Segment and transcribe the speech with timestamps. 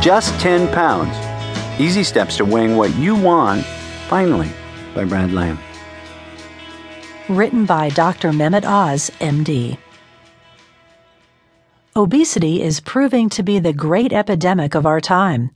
[0.00, 1.14] Just 10 pounds.
[1.78, 3.66] Easy steps to weighing what you want,
[4.08, 4.48] finally,
[4.94, 5.58] by Brad Lamm.
[7.28, 8.32] Written by Dr.
[8.32, 9.76] Mehmet Oz, MD.
[11.94, 15.50] Obesity is proving to be the great epidemic of our time.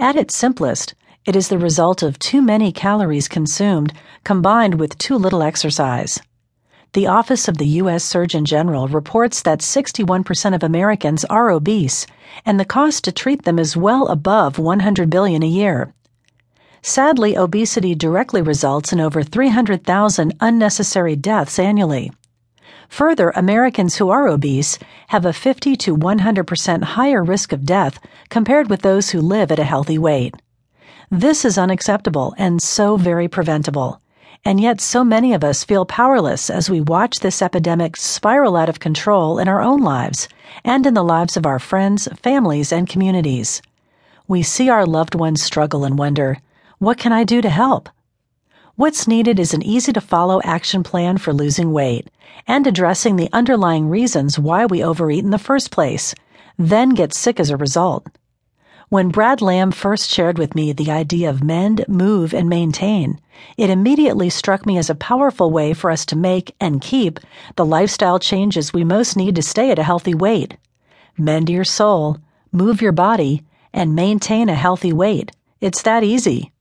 [0.00, 3.92] At its simplest, it is the result of too many calories consumed
[4.24, 6.20] combined with too little exercise.
[6.94, 8.04] The Office of the U.S.
[8.04, 12.06] Surgeon General reports that 61% of Americans are obese,
[12.46, 15.92] and the cost to treat them is well above 100 billion a year.
[16.82, 22.12] Sadly, obesity directly results in over 300,000 unnecessary deaths annually.
[22.88, 27.98] Further, Americans who are obese have a 50 to 100% higher risk of death
[28.28, 30.36] compared with those who live at a healthy weight.
[31.10, 34.00] This is unacceptable and so very preventable.
[34.46, 38.68] And yet, so many of us feel powerless as we watch this epidemic spiral out
[38.68, 40.28] of control in our own lives
[40.64, 43.62] and in the lives of our friends, families, and communities.
[44.28, 46.38] We see our loved ones struggle and wonder,
[46.78, 47.88] what can I do to help?
[48.76, 52.10] What's needed is an easy to follow action plan for losing weight
[52.46, 56.14] and addressing the underlying reasons why we overeat in the first place,
[56.58, 58.06] then get sick as a result.
[58.94, 63.20] When Brad Lamm first shared with me the idea of mend, move, and maintain,
[63.56, 67.18] it immediately struck me as a powerful way for us to make and keep
[67.56, 70.56] the lifestyle changes we most need to stay at a healthy weight.
[71.18, 72.18] Mend your soul,
[72.52, 73.42] move your body,
[73.72, 75.32] and maintain a healthy weight.
[75.60, 76.52] It's that easy.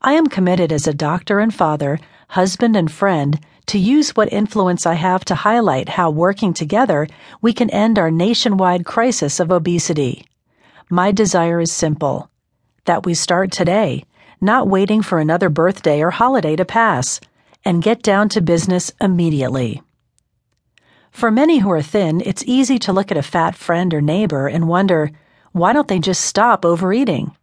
[0.00, 4.86] I am committed as a doctor and father, husband and friend to use what influence
[4.86, 7.08] I have to highlight how working together
[7.40, 10.24] we can end our nationwide crisis of obesity.
[10.94, 12.28] My desire is simple
[12.84, 14.04] that we start today,
[14.42, 17.18] not waiting for another birthday or holiday to pass,
[17.64, 19.80] and get down to business immediately.
[21.10, 24.48] For many who are thin, it's easy to look at a fat friend or neighbor
[24.48, 25.10] and wonder,
[25.52, 27.34] why don't they just stop overeating?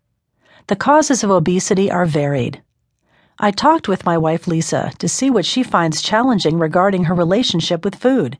[0.67, 2.61] The causes of obesity are varied.
[3.39, 7.83] I talked with my wife Lisa to see what she finds challenging regarding her relationship
[7.83, 8.37] with food.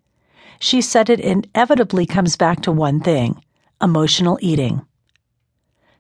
[0.60, 3.44] She said it inevitably comes back to one thing
[3.82, 4.86] emotional eating.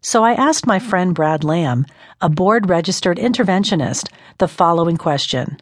[0.01, 1.85] So I asked my friend Brad Lamm,
[2.21, 5.57] a board registered interventionist, the following question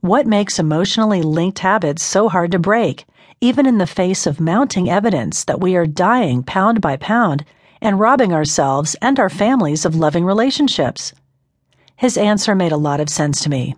[0.00, 3.04] What makes emotionally linked habits so hard to break,
[3.40, 7.44] even in the face of mounting evidence that we are dying pound by pound
[7.80, 11.12] and robbing ourselves and our families of loving relationships?
[11.96, 13.74] His answer made a lot of sense to me.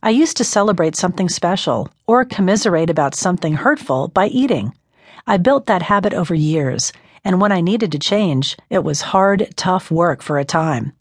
[0.00, 4.74] I used to celebrate something special or commiserate about something hurtful by eating.
[5.26, 6.92] I built that habit over years
[7.24, 10.92] and when I needed to change, it was hard, tough work for a time.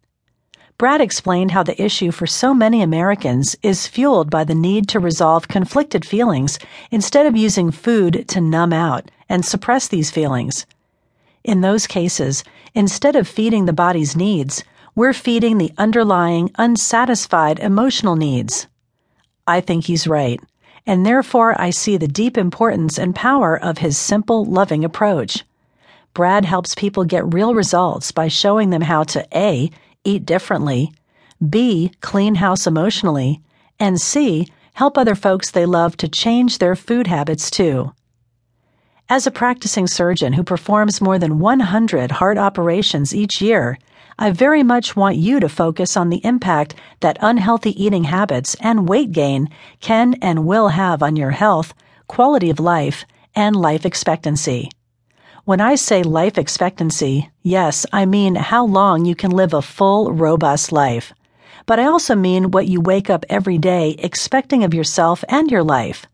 [0.78, 5.00] Brad explained how the issue for so many Americans is fueled by the need to
[5.00, 6.60] resolve conflicted feelings
[6.92, 10.68] instead of using food to numb out and suppress these feelings.
[11.44, 12.44] In those cases,
[12.76, 14.64] instead of feeding the body's needs,
[14.94, 18.68] we're feeding the underlying unsatisfied emotional needs.
[19.48, 20.40] I think he's right,
[20.86, 25.44] and therefore I see the deep importance and power of his simple, loving approach.
[26.18, 29.70] Brad helps people get real results by showing them how to A.
[30.04, 30.92] eat differently,
[31.48, 31.92] B.
[32.02, 33.40] clean house emotionally,
[33.80, 34.48] and C.
[34.74, 37.94] help other folks they love to change their food habits too.
[39.08, 43.78] As a practicing surgeon who performs more than 100 heart operations each year,
[44.18, 48.90] I very much want you to focus on the impact that unhealthy eating habits and
[48.90, 49.50] weight gain
[49.82, 51.76] can and will have on your health,
[52.08, 53.06] quality of life,
[53.36, 54.72] and life expectancy.
[55.48, 60.12] When I say life expectancy, yes, I mean how long you can live a full,
[60.12, 61.14] robust life.
[61.66, 65.64] But I also mean what you wake up every day expecting of yourself and your
[65.64, 66.06] life.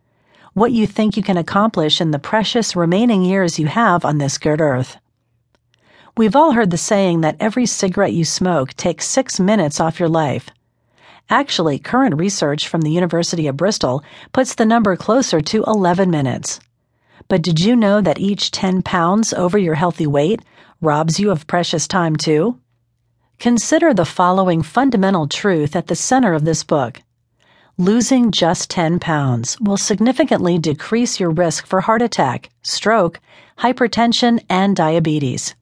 [0.53, 4.38] What you think you can accomplish in the precious remaining years you have on this
[4.38, 4.97] good earth.
[6.15, 10.09] We've all heard the saying that every cigarette you smoke takes six minutes off your
[10.09, 10.51] life.
[11.31, 16.59] Actually, current research from the University of Bristol puts the number closer to 11 minutes.
[17.27, 20.41] But did you know that each 10 pounds over your healthy weight
[20.81, 22.59] robs you of precious time too?
[23.39, 27.01] Consider the following fundamental truth at the center of this book.
[27.77, 33.19] Losing just 10 pounds will significantly decrease your risk for heart attack, stroke,
[33.57, 35.55] hypertension, and diabetes.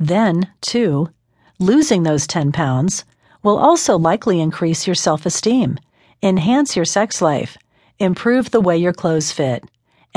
[0.00, 1.10] Then, too,
[1.58, 3.04] losing those 10 pounds
[3.42, 5.78] will also likely increase your self esteem,
[6.22, 7.56] enhance your sex life,
[7.98, 9.64] improve the way your clothes fit,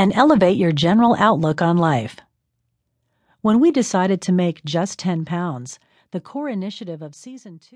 [0.01, 2.17] and elevate your general outlook on life.
[3.41, 5.77] When we decided to make just 10 pounds,
[6.09, 7.69] the core initiative of season two